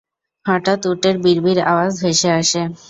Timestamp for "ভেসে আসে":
2.01-2.61